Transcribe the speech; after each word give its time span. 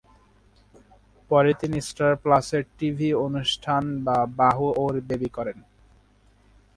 পরে 1.31 1.51
তিনি 1.53 1.77
স্টার 1.81 2.11
প্লাস-এর 2.23 2.63
টিভি 2.77 3.09
অনুষ্ঠান 3.27 3.83
বা 4.05 4.17
বাহু 4.39 4.65
অউর 4.73 4.95
বেবি 5.09 5.29
করেন। 5.37 5.57